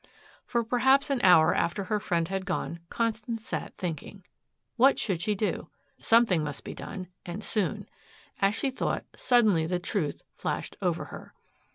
For 0.47 0.63
perhaps 0.63 1.11
an 1.11 1.21
hour 1.21 1.53
after 1.53 1.83
her 1.83 1.99
friend 1.99 2.27
had 2.27 2.47
gone, 2.47 2.79
Constance 2.89 3.45
sat 3.47 3.77
thinking. 3.77 4.23
What 4.75 4.97
should 4.97 5.21
she 5.21 5.35
do? 5.35 5.69
Something 5.99 6.43
must 6.43 6.63
be 6.63 6.73
done 6.73 7.09
and 7.23 7.43
soon. 7.43 7.87
As 8.39 8.55
she 8.55 8.71
thought, 8.71 9.05
suddenly 9.15 9.67
the 9.67 9.77
truth 9.77 10.23
flashed 10.35 10.75
over 10.81 11.05
her. 11.13 11.35